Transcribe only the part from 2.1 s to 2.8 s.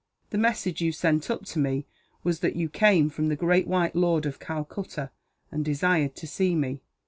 was that you